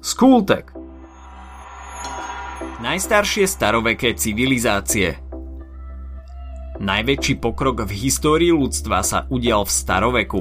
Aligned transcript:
Skultek 0.00 0.72
Najstaršie 2.80 3.44
staroveké 3.44 4.16
civilizácie 4.16 5.12
Najväčší 6.80 7.36
pokrok 7.36 7.84
v 7.84 8.08
histórii 8.08 8.48
ľudstva 8.48 9.04
sa 9.04 9.28
udial 9.28 9.68
v 9.68 9.76
staroveku. 9.76 10.40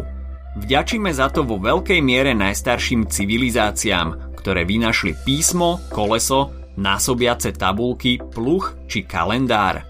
Vďačíme 0.64 1.12
za 1.12 1.28
to 1.28 1.44
vo 1.44 1.60
veľkej 1.60 2.00
miere 2.00 2.32
najstarším 2.40 3.12
civilizáciám, 3.12 4.40
ktoré 4.40 4.64
vynašli 4.64 5.20
písmo, 5.28 5.84
koleso, 5.92 6.56
násobiace 6.80 7.52
tabulky, 7.52 8.16
pluch 8.16 8.80
či 8.88 9.04
kalendár. 9.04 9.84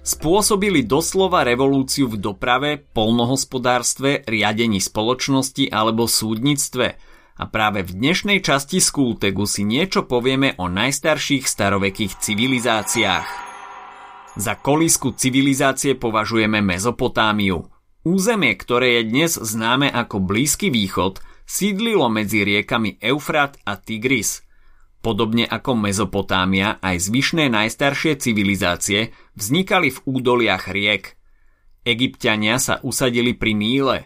Spôsobili 0.00 0.88
doslova 0.88 1.44
revolúciu 1.44 2.08
v 2.08 2.16
doprave, 2.16 2.80
polnohospodárstve, 2.80 4.24
riadení 4.24 4.80
spoločnosti 4.80 5.68
alebo 5.68 6.08
súdnictve– 6.08 6.86
a 7.38 7.46
práve 7.46 7.86
v 7.86 7.94
dnešnej 7.94 8.42
časti 8.42 8.82
Skultegu 8.82 9.46
si 9.46 9.62
niečo 9.62 10.10
povieme 10.10 10.58
o 10.58 10.66
najstarších 10.66 11.46
starovekých 11.46 12.18
civilizáciách. 12.18 13.28
Za 14.34 14.54
kolísku 14.58 15.14
civilizácie 15.14 15.94
považujeme 15.94 16.58
Mezopotámiu. 16.58 17.62
Územie, 18.02 18.54
ktoré 18.58 18.98
je 18.98 19.02
dnes 19.06 19.32
známe 19.38 19.86
ako 19.86 20.18
Blízky 20.22 20.70
východ, 20.74 21.22
sídlilo 21.46 22.10
medzi 22.10 22.42
riekami 22.42 22.98
Eufrat 22.98 23.58
a 23.62 23.78
Tigris. 23.78 24.42
Podobne 24.98 25.46
ako 25.46 25.78
Mezopotámia, 25.78 26.82
aj 26.82 27.06
zvyšné 27.06 27.50
najstaršie 27.54 28.18
civilizácie 28.18 29.14
vznikali 29.38 29.94
v 29.94 29.98
údoliach 30.10 30.66
riek. 30.74 31.14
Egyptiania 31.86 32.58
sa 32.58 32.82
usadili 32.82 33.38
pri 33.38 33.54
Níle, 33.54 33.98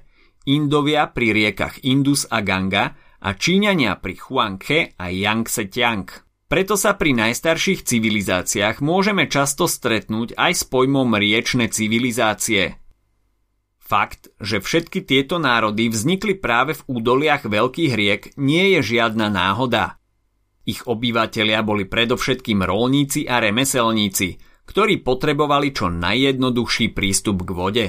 Indovia 0.43 1.07
pri 1.09 1.33
riekach 1.33 1.81
Indus 1.87 2.29
a 2.29 2.43
Ganga 2.43 2.99
a 3.23 3.39
Číňania 3.39 4.03
pri 4.03 4.19
Huanghe 4.19 4.99
a 4.99 5.07
Yangtze 5.07 5.71
Tiang. 5.71 6.11
Preto 6.51 6.77
sa 6.77 6.99
pri 6.99 7.17
najstarších 7.17 7.87
civilizáciách 7.87 8.85
môžeme 8.85 9.31
často 9.31 9.65
stretnúť 9.65 10.37
aj 10.37 10.53
s 10.53 10.63
pojmom 10.69 11.17
riečne 11.17 11.71
civilizácie. 11.71 12.77
Fakt, 13.81 14.29
že 14.37 14.61
všetky 14.61 15.07
tieto 15.07 15.41
národy 15.41 15.89
vznikli 15.89 16.37
práve 16.37 16.77
v 16.77 16.83
údoliach 17.01 17.49
veľkých 17.49 17.93
riek, 17.97 18.23
nie 18.37 18.77
je 18.77 18.99
žiadna 18.99 19.33
náhoda. 19.33 19.97
Ich 20.69 20.85
obyvatelia 20.85 21.65
boli 21.65 21.89
predovšetkým 21.89 22.63
rolníci 22.63 23.25
a 23.25 23.41
remeselníci, 23.41 24.37
ktorí 24.69 25.01
potrebovali 25.01 25.73
čo 25.73 25.89
najjednoduchší 25.89 26.93
prístup 26.93 27.49
k 27.49 27.51
vode. 27.51 27.87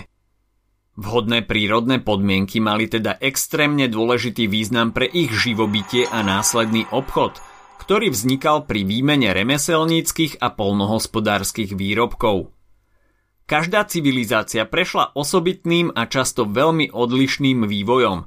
Vhodné 0.93 1.41
prírodné 1.41 1.97
podmienky 2.05 2.61
mali 2.61 2.85
teda 2.85 3.17
extrémne 3.17 3.89
dôležitý 3.89 4.45
význam 4.45 4.93
pre 4.93 5.09
ich 5.09 5.33
živobytie 5.33 6.05
a 6.05 6.21
následný 6.21 6.85
obchod, 6.93 7.41
ktorý 7.81 8.13
vznikal 8.13 8.69
pri 8.69 8.85
výmene 8.85 9.33
remeselníckých 9.33 10.37
a 10.37 10.53
polnohospodárskych 10.53 11.73
výrobkov. 11.73 12.53
Každá 13.49 13.89
civilizácia 13.89 14.69
prešla 14.69 15.17
osobitným 15.17 15.89
a 15.97 16.05
často 16.05 16.45
veľmi 16.45 16.93
odlišným 16.93 17.65
vývojom, 17.65 18.17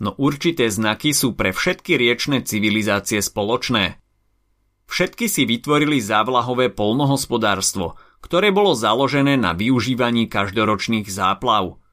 no 0.00 0.10
určité 0.16 0.72
znaky 0.72 1.12
sú 1.12 1.36
pre 1.36 1.52
všetky 1.52 2.00
riečne 2.00 2.40
civilizácie 2.40 3.20
spoločné. 3.20 4.00
Všetky 4.88 5.28
si 5.28 5.44
vytvorili 5.44 6.00
závlahové 6.00 6.72
polnohospodárstvo, 6.72 8.00
ktoré 8.24 8.48
bolo 8.48 8.72
založené 8.72 9.36
na 9.36 9.52
využívaní 9.52 10.24
každoročných 10.32 11.04
záplav– 11.12 11.76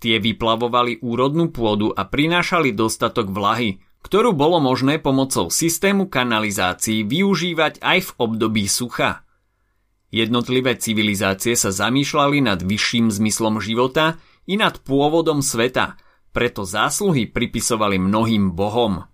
Tie 0.00 0.16
vyplavovali 0.16 1.04
úrodnú 1.04 1.52
pôdu 1.52 1.92
a 1.92 2.08
prinášali 2.08 2.72
dostatok 2.72 3.28
vlahy, 3.28 3.84
ktorú 4.00 4.32
bolo 4.32 4.56
možné 4.56 4.96
pomocou 4.96 5.52
systému 5.52 6.08
kanalizácií 6.08 7.04
využívať 7.04 7.84
aj 7.84 7.98
v 8.08 8.10
období 8.16 8.64
sucha. 8.64 9.28
Jednotlivé 10.08 10.80
civilizácie 10.80 11.52
sa 11.52 11.68
zamýšľali 11.68 12.40
nad 12.40 12.64
vyšším 12.64 13.12
zmyslom 13.12 13.60
života 13.60 14.16
i 14.48 14.56
nad 14.56 14.80
pôvodom 14.80 15.44
sveta, 15.44 16.00
preto 16.32 16.64
zásluhy 16.64 17.28
pripisovali 17.28 18.00
mnohým 18.00 18.56
bohom. 18.56 19.04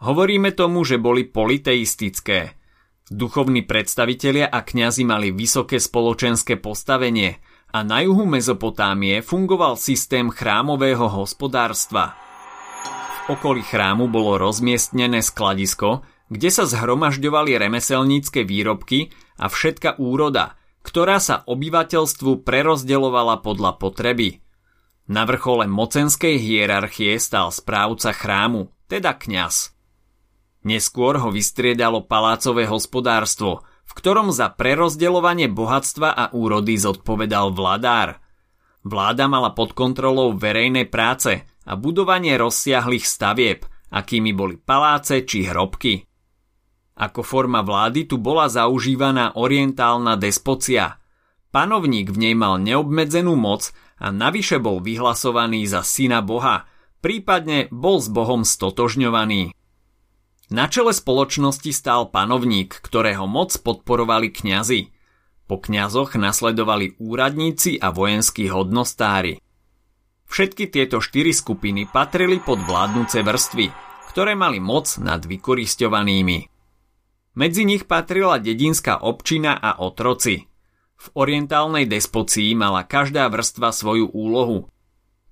Hovoríme 0.00 0.56
tomu, 0.56 0.88
že 0.88 0.96
boli 0.96 1.28
politeistické. 1.28 2.56
Duchovní 3.12 3.68
predstavitelia 3.68 4.48
a 4.48 4.64
kňazi 4.64 5.04
mali 5.04 5.36
vysoké 5.36 5.76
spoločenské 5.76 6.56
postavenie– 6.56 7.36
a 7.72 7.80
na 7.80 8.04
juhu 8.04 8.28
Mezopotámie 8.28 9.24
fungoval 9.24 9.80
systém 9.80 10.28
chrámového 10.28 11.08
hospodárstva. 11.08 12.12
V 13.24 13.40
okolí 13.40 13.64
chrámu 13.64 14.12
bolo 14.12 14.36
rozmiestnené 14.36 15.24
skladisko, 15.24 16.04
kde 16.28 16.52
sa 16.52 16.68
zhromažďovali 16.68 17.56
remeselnícke 17.56 18.44
výrobky 18.44 19.08
a 19.40 19.48
všetka 19.48 19.96
úroda, 19.96 20.60
ktorá 20.84 21.16
sa 21.16 21.40
obyvateľstvu 21.48 22.44
prerozdeľovala 22.44 23.40
podľa 23.40 23.80
potreby. 23.80 24.44
Na 25.08 25.24
vrchole 25.24 25.64
mocenskej 25.64 26.36
hierarchie 26.36 27.16
stál 27.16 27.48
správca 27.48 28.12
chrámu, 28.12 28.68
teda 28.86 29.16
kňaz. 29.16 29.72
Neskôr 30.62 31.18
ho 31.18 31.32
vystriedalo 31.32 32.04
palácové 32.04 32.68
hospodárstvo– 32.68 33.64
v 33.92 34.00
ktorom 34.00 34.32
za 34.32 34.48
prerozdeľovanie 34.48 35.52
bohatstva 35.52 36.16
a 36.16 36.24
úrody 36.32 36.80
zodpovedal 36.80 37.52
vladár. 37.52 38.24
Vláda 38.88 39.28
mala 39.28 39.52
pod 39.52 39.76
kontrolou 39.76 40.32
verejné 40.32 40.88
práce 40.88 41.44
a 41.68 41.76
budovanie 41.76 42.40
rozsiahlých 42.40 43.04
stavieb, 43.04 43.68
akými 43.92 44.32
boli 44.32 44.56
paláce 44.56 45.28
či 45.28 45.44
hrobky. 45.44 46.08
Ako 46.96 47.20
forma 47.20 47.60
vlády 47.60 48.08
tu 48.08 48.16
bola 48.16 48.48
zaužívaná 48.48 49.36
orientálna 49.36 50.16
despocia. 50.16 50.96
Panovník 51.52 52.08
v 52.08 52.16
nej 52.16 52.34
mal 52.34 52.56
neobmedzenú 52.64 53.36
moc 53.36 53.76
a 54.00 54.08
navyše 54.08 54.56
bol 54.56 54.80
vyhlasovaný 54.80 55.68
za 55.68 55.84
syna 55.84 56.24
Boha, 56.24 56.64
prípadne 57.04 57.68
bol 57.68 58.00
s 58.00 58.08
Bohom 58.08 58.40
stotožňovaný. 58.40 59.52
Na 60.52 60.68
čele 60.68 60.92
spoločnosti 60.92 61.72
stál 61.72 62.12
panovník, 62.12 62.76
ktorého 62.76 63.24
moc 63.24 63.56
podporovali 63.56 64.28
kňazi. 64.28 64.92
Po 65.48 65.56
kňazoch 65.56 66.12
nasledovali 66.20 67.00
úradníci 67.00 67.80
a 67.80 67.88
vojenskí 67.88 68.52
hodnostári. 68.52 69.40
Všetky 70.28 70.68
tieto 70.68 71.00
štyri 71.00 71.32
skupiny 71.32 71.88
patrili 71.88 72.36
pod 72.36 72.60
vládnuce 72.68 73.24
vrstvy, 73.24 73.72
ktoré 74.12 74.36
mali 74.36 74.60
moc 74.60 74.92
nad 75.00 75.24
vykoristovanými. 75.24 76.52
Medzi 77.32 77.64
nich 77.64 77.88
patrila 77.88 78.36
dedinská 78.36 79.00
občina 79.00 79.56
a 79.56 79.80
otroci. 79.80 80.44
V 81.00 81.06
orientálnej 81.16 81.88
despocii 81.88 82.52
mala 82.52 82.84
každá 82.84 83.24
vrstva 83.32 83.72
svoju 83.72 84.12
úlohu. 84.12 84.68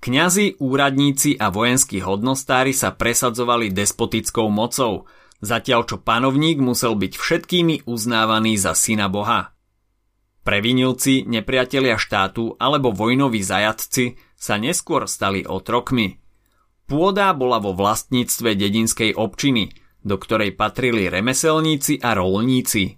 Kňazi, 0.00 0.56
úradníci 0.56 1.36
a 1.36 1.52
vojenskí 1.52 2.00
hodnostári 2.00 2.72
sa 2.72 2.88
presadzovali 2.88 3.68
despotickou 3.68 4.48
mocou, 4.48 5.04
zatiaľ 5.44 5.84
čo 5.84 5.96
panovník 6.00 6.56
musel 6.56 6.96
byť 6.96 7.12
všetkými 7.20 7.84
uznávaný 7.84 8.56
za 8.56 8.72
syna 8.72 9.12
Boha. 9.12 9.52
Previnilci, 10.40 11.28
nepriatelia 11.28 12.00
štátu 12.00 12.56
alebo 12.56 12.96
vojnoví 12.96 13.44
zajatci 13.44 14.16
sa 14.40 14.56
neskôr 14.56 15.04
stali 15.04 15.44
otrokmi. 15.44 16.16
Pôda 16.88 17.36
bola 17.36 17.60
vo 17.60 17.76
vlastníctve 17.76 18.56
dedinskej 18.56 19.12
občiny, 19.20 19.68
do 20.00 20.16
ktorej 20.16 20.56
patrili 20.56 21.12
remeselníci 21.12 22.00
a 22.00 22.16
rolníci. 22.16 22.96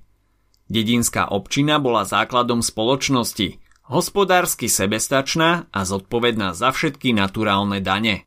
Dedinská 0.70 1.34
občina 1.34 1.82
bola 1.82 2.06
základom 2.06 2.62
spoločnosti– 2.62 3.58
hospodársky 3.92 4.72
sebestačná 4.72 5.68
a 5.68 5.80
zodpovedná 5.84 6.56
za 6.56 6.72
všetky 6.72 7.12
naturálne 7.12 7.84
dane. 7.84 8.24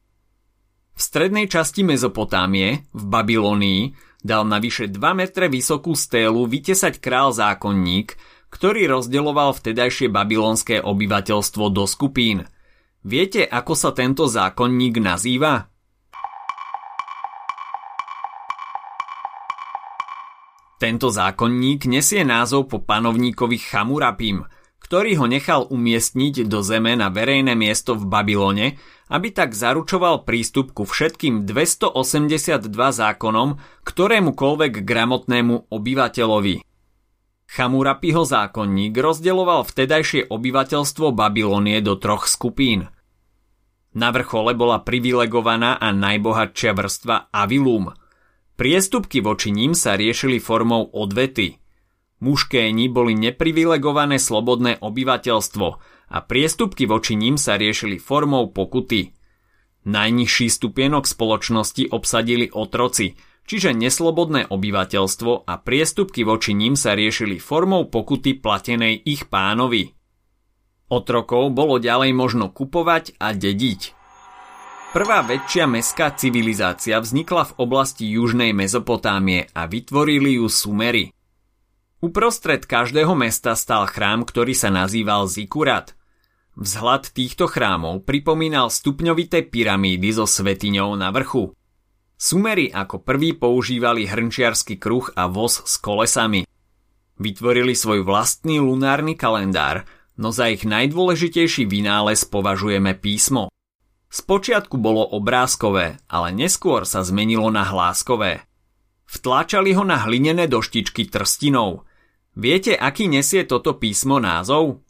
V 0.94 1.02
strednej 1.02 1.50
časti 1.50 1.82
Mezopotámie, 1.82 2.86
v 2.94 3.04
Babylonii, 3.10 3.82
dal 4.22 4.46
na 4.46 4.62
vyše 4.62 4.88
2 4.88 5.02
metre 5.18 5.50
vysokú 5.50 5.98
stélu 5.98 6.46
vytesať 6.46 7.02
král 7.02 7.34
zákonník, 7.34 8.16
ktorý 8.54 8.88
rozdeloval 8.88 9.58
vtedajšie 9.58 10.08
babylonské 10.08 10.80
obyvateľstvo 10.80 11.66
do 11.74 11.84
skupín. 11.90 12.46
Viete, 13.04 13.44
ako 13.44 13.74
sa 13.74 13.92
tento 13.92 14.30
zákonník 14.30 15.02
nazýva? 15.02 15.68
Tento 20.80 21.08
zákonník 21.10 21.90
nesie 21.90 22.22
názov 22.22 22.70
po 22.70 22.78
panovníkovi 22.86 23.58
Chamurapim– 23.58 24.46
ktorý 24.86 25.18
ho 25.18 25.26
nechal 25.26 25.66
umiestniť 25.66 26.46
do 26.46 26.62
zeme 26.62 26.94
na 26.94 27.10
verejné 27.10 27.58
miesto 27.58 27.98
v 27.98 28.06
Babylone, 28.06 28.78
aby 29.10 29.34
tak 29.34 29.58
zaručoval 29.58 30.30
prístup 30.30 30.78
ku 30.78 30.86
všetkým 30.86 31.50
282 31.50 32.70
zákonom 32.70 33.58
ktorémukoľvek 33.82 34.86
gramotnému 34.86 35.74
obyvateľovi. 35.74 36.62
Chamurapiho 37.50 38.22
zákonník 38.30 38.94
rozdeloval 38.94 39.66
vtedajšie 39.66 40.30
obyvateľstvo 40.30 41.18
Babylonie 41.18 41.82
do 41.82 41.98
troch 41.98 42.30
skupín. 42.30 42.86
Na 43.98 44.14
vrchole 44.14 44.54
bola 44.54 44.86
privilegovaná 44.86 45.82
a 45.82 45.90
najbohatšia 45.90 46.78
vrstva 46.78 47.34
Avilum. 47.34 47.90
Priestupky 48.54 49.18
voči 49.18 49.50
ním 49.50 49.74
sa 49.74 49.98
riešili 49.98 50.38
formou 50.38 50.94
odvety. 50.94 51.65
Mužkéni 52.24 52.88
boli 52.88 53.12
neprivilegované 53.12 54.16
slobodné 54.22 54.80
obyvateľstvo 54.80 55.68
a 56.12 56.18
priestupky 56.24 56.88
voči 56.88 57.20
ním 57.20 57.36
sa 57.36 57.60
riešili 57.60 58.00
formou 58.00 58.48
pokuty. 58.56 59.12
Najnižší 59.86 60.48
stupienok 60.48 61.06
spoločnosti 61.06 61.92
obsadili 61.92 62.48
otroci, 62.50 63.14
čiže 63.46 63.76
neslobodné 63.76 64.50
obyvateľstvo 64.50 65.46
a 65.46 65.54
priestupky 65.60 66.26
voči 66.26 66.58
ním 66.58 66.74
sa 66.74 66.98
riešili 66.98 67.38
formou 67.38 67.92
pokuty 67.92 68.40
platenej 68.40 68.96
ich 69.06 69.28
pánovi. 69.30 69.94
Otrokov 70.90 71.52
bolo 71.52 71.82
ďalej 71.82 72.14
možno 72.14 72.50
kupovať 72.50 73.18
a 73.18 73.34
dediť. 73.34 73.82
Prvá 74.96 75.20
väčšia 75.28 75.68
mestská 75.68 76.16
civilizácia 76.16 76.96
vznikla 77.04 77.52
v 77.52 77.56
oblasti 77.60 78.08
južnej 78.08 78.56
Mezopotámie 78.56 79.52
a 79.52 79.68
vytvorili 79.68 80.40
ju 80.40 80.48
Sumery. 80.48 81.12
Uprostred 82.06 82.70
každého 82.70 83.18
mesta 83.18 83.58
stal 83.58 83.90
chrám, 83.90 84.30
ktorý 84.30 84.54
sa 84.54 84.70
nazýval 84.70 85.26
Zikurat. 85.26 85.98
Vzhľad 86.54 87.10
týchto 87.10 87.50
chrámov 87.50 88.06
pripomínal 88.06 88.70
stupňovité 88.70 89.50
pyramídy 89.50 90.14
so 90.14 90.30
svetiňou 90.30 90.94
na 90.94 91.10
vrchu. 91.10 91.58
Sumery 92.14 92.70
ako 92.70 93.02
prví 93.02 93.34
používali 93.34 94.06
hrnčiarsky 94.06 94.78
kruh 94.78 95.10
a 95.18 95.26
voz 95.26 95.66
s 95.66 95.82
kolesami. 95.82 96.46
Vytvorili 97.18 97.74
svoj 97.74 98.06
vlastný 98.06 98.62
lunárny 98.62 99.18
kalendár, 99.18 99.90
no 100.14 100.30
za 100.30 100.54
ich 100.54 100.62
najdôležitejší 100.62 101.66
vynález 101.66 102.22
považujeme 102.30 102.94
písmo. 103.02 103.50
Spočiatku 104.14 104.78
bolo 104.78 105.10
obrázkové, 105.10 105.98
ale 106.06 106.38
neskôr 106.38 106.86
sa 106.86 107.02
zmenilo 107.02 107.50
na 107.50 107.66
hláskové. 107.66 108.46
Vtláčali 109.10 109.74
ho 109.74 109.82
na 109.82 110.06
hlinené 110.06 110.46
doštičky 110.46 111.10
trstinou. 111.10 111.85
Viete, 112.36 112.76
aký 112.76 113.08
nesie 113.08 113.48
toto 113.48 113.80
písmo 113.80 114.20
názov? 114.20 114.84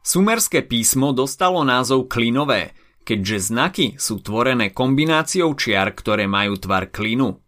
Sumerské 0.00 0.64
písmo 0.64 1.12
dostalo 1.12 1.60
názov 1.60 2.08
klinové, 2.08 2.72
keďže 3.04 3.38
znaky 3.52 3.86
sú 4.00 4.24
tvorené 4.24 4.72
kombináciou 4.72 5.52
čiar, 5.56 5.92
ktoré 5.92 6.24
majú 6.24 6.56
tvar 6.56 6.88
klinu. 6.88 7.40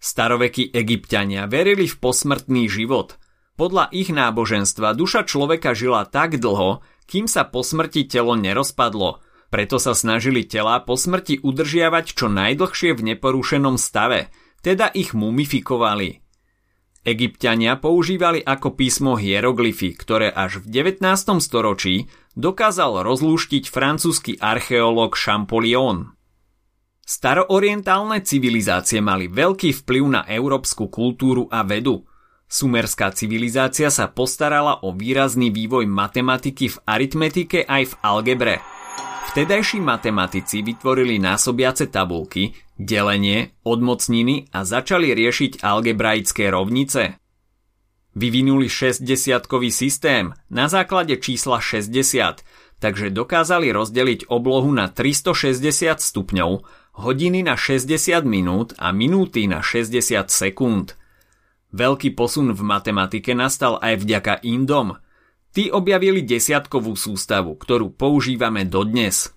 Starovekí 0.00 0.72
egyptiania 0.72 1.44
verili 1.44 1.84
v 1.84 1.96
posmrtný 2.00 2.68
život– 2.68 3.14
podľa 3.54 3.86
ich 3.94 4.10
náboženstva 4.10 4.98
duša 4.98 5.30
človeka 5.30 5.78
žila 5.78 6.02
tak 6.10 6.42
dlho, 6.42 6.82
kým 7.06 7.30
sa 7.30 7.46
po 7.46 7.62
smrti 7.62 8.10
telo 8.10 8.34
nerozpadlo, 8.34 9.22
preto 9.50 9.80
sa 9.80 9.92
snažili 9.92 10.44
tela 10.44 10.80
po 10.82 10.94
smrti 10.94 11.40
udržiavať 11.42 12.06
čo 12.14 12.26
najdlhšie 12.28 12.92
v 12.96 13.14
neporušenom 13.14 13.80
stave, 13.80 14.32
teda 14.64 14.90
ich 14.92 15.12
mumifikovali. 15.12 16.24
Egyptiania 17.04 17.76
používali 17.76 18.40
ako 18.40 18.80
písmo 18.80 19.20
hieroglyfy, 19.20 19.92
ktoré 19.92 20.32
až 20.32 20.64
v 20.64 20.88
19. 20.88 21.04
storočí 21.44 22.08
dokázal 22.32 23.04
rozlúštiť 23.04 23.68
francúzsky 23.68 24.40
archeológ 24.40 25.12
Champollion. 25.12 26.16
Staroorientálne 27.04 28.24
civilizácie 28.24 29.04
mali 29.04 29.28
veľký 29.28 29.84
vplyv 29.84 30.04
na 30.08 30.22
európsku 30.24 30.88
kultúru 30.88 31.44
a 31.52 31.60
vedu– 31.60 32.00
Sumerská 32.54 33.10
civilizácia 33.10 33.90
sa 33.90 34.06
postarala 34.06 34.84
o 34.84 34.94
výrazný 34.94 35.50
vývoj 35.50 35.90
matematiky 35.90 36.70
v 36.70 36.76
aritmetike 36.86 37.66
aj 37.66 37.82
v 37.90 37.94
algebre. 38.04 38.54
Vtedajší 39.34 39.82
matematici 39.82 40.62
vytvorili 40.62 41.18
násobiace 41.18 41.90
tabulky, 41.90 42.54
delenie, 42.78 43.50
odmocniny 43.66 44.46
a 44.54 44.62
začali 44.62 45.10
riešiť 45.10 45.58
algebraické 45.58 46.54
rovnice. 46.54 47.18
Vyvinuli 48.14 48.70
60-kový 48.70 49.74
systém 49.74 50.30
na 50.54 50.70
základe 50.70 51.18
čísla 51.18 51.58
60, 51.58 52.46
takže 52.78 53.10
dokázali 53.10 53.74
rozdeliť 53.74 54.30
oblohu 54.30 54.70
na 54.70 54.86
360 54.86 55.98
stupňov, 55.98 56.50
hodiny 57.02 57.42
na 57.42 57.58
60 57.58 58.22
minút 58.22 58.78
a 58.78 58.94
minúty 58.94 59.50
na 59.50 59.66
60 59.66 60.30
sekúnd– 60.30 60.94
Veľký 61.74 62.14
posun 62.14 62.54
v 62.54 62.62
matematike 62.62 63.34
nastal 63.34 63.82
aj 63.82 64.06
vďaka 64.06 64.46
Indom. 64.46 64.94
Tí 65.54 65.70
objavili 65.70 66.26
desiatkovú 66.26 66.98
sústavu, 66.98 67.54
ktorú 67.54 67.94
používame 67.94 68.66
dodnes. 68.66 69.30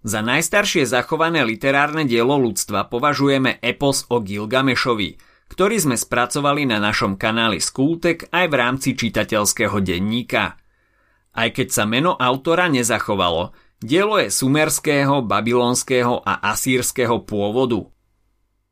Za 0.00 0.24
najstaršie 0.24 0.88
zachované 0.88 1.44
literárne 1.44 2.08
dielo 2.08 2.40
ľudstva 2.40 2.88
považujeme 2.88 3.60
epos 3.60 4.08
o 4.08 4.24
Gilgamešovi, 4.24 5.20
ktorý 5.52 5.76
sme 5.76 5.96
spracovali 6.00 6.64
na 6.64 6.80
našom 6.80 7.20
kanáli 7.20 7.60
Skultek 7.60 8.32
aj 8.32 8.46
v 8.48 8.54
rámci 8.56 8.96
čitateľského 8.96 9.84
denníka. 9.84 10.56
Aj 11.36 11.48
keď 11.52 11.68
sa 11.76 11.84
meno 11.84 12.16
autora 12.16 12.72
nezachovalo, 12.72 13.52
dielo 13.84 14.16
je 14.16 14.32
sumerského, 14.32 15.20
babylonského 15.20 16.24
a 16.24 16.40
asýrského 16.56 17.20
pôvodu– 17.28 17.84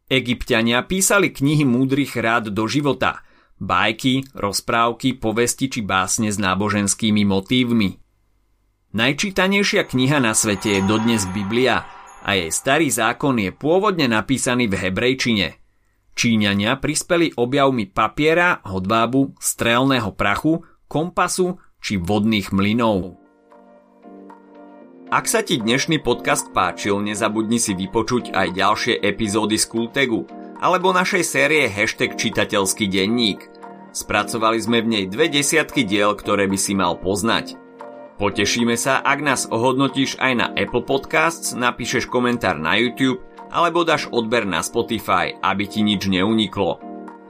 Egyptiania 0.07 0.87
písali 0.87 1.35
knihy 1.35 1.67
múdrych 1.67 2.15
rád 2.15 2.55
do 2.55 2.71
života, 2.71 3.26
bajky, 3.61 4.29
rozprávky, 4.37 5.17
povesti 5.17 5.73
či 5.73 5.81
básne 5.81 6.29
s 6.29 6.37
náboženskými 6.37 7.25
motívmi. 7.25 7.97
Najčítanejšia 8.97 9.85
kniha 9.85 10.19
na 10.25 10.33
svete 10.33 10.81
je 10.81 10.81
dodnes 10.85 11.25
Biblia 11.33 11.85
a 12.25 12.33
jej 12.33 12.49
starý 12.49 12.89
zákon 12.89 13.37
je 13.37 13.53
pôvodne 13.53 14.09
napísaný 14.09 14.73
v 14.73 14.89
hebrejčine. 14.89 15.61
Číňania 16.17 16.81
prispeli 16.81 17.37
objavmi 17.37 17.85
papiera, 17.93 18.65
hodvábu, 18.65 19.37
strelného 19.37 20.17
prachu, 20.17 20.65
kompasu 20.89 21.61
či 21.77 22.01
vodných 22.01 22.57
mlynov. 22.57 23.21
Ak 25.07 25.31
sa 25.31 25.45
ti 25.45 25.61
dnešný 25.61 26.03
podcast 26.03 26.51
páčil, 26.51 26.99
nezabudni 26.99 27.63
si 27.63 27.79
vypočuť 27.79 28.35
aj 28.35 28.49
ďalšie 28.59 28.95
epizódy 29.05 29.55
z 29.55 29.67
Kultegu 29.71 30.27
alebo 30.61 30.93
našej 30.93 31.25
série 31.25 31.65
hashtag 31.69 32.17
čitateľský 32.17 32.89
denník. 32.89 33.49
Spracovali 33.97 34.61
sme 34.61 34.85
v 34.85 34.91
nej 34.93 35.05
dve 35.09 35.33
desiatky 35.33 35.89
diel, 35.89 36.13
ktoré 36.13 36.45
by 36.45 36.59
si 36.61 36.77
mal 36.77 37.01
poznať. 37.01 37.57
Potešíme 38.21 38.77
sa, 38.77 39.01
ak 39.01 39.19
nás 39.25 39.43
ohodnotíš 39.49 40.21
aj 40.21 40.33
na 40.37 40.47
Apple 40.53 40.85
Podcasts, 40.85 41.57
napíšeš 41.57 42.09
komentár 42.09 42.61
na 42.61 42.77
YouTube 42.77 43.25
alebo 43.49 43.89
dáš 43.89 44.13
odber 44.13 44.45
na 44.45 44.61
Spotify, 44.61 45.33
aby 45.41 45.65
ti 45.65 45.81
nič 45.81 46.05
neuniklo. 46.09 46.77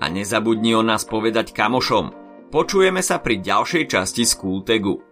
A 0.02 0.10
nezabudni 0.10 0.74
o 0.74 0.82
nás 0.82 1.06
povedať 1.06 1.54
kamošom. 1.54 2.10
Počujeme 2.50 3.02
sa 3.02 3.22
pri 3.22 3.42
ďalšej 3.42 3.84
časti 3.94 4.22
z 4.26 4.34
Kultegu. 4.34 5.05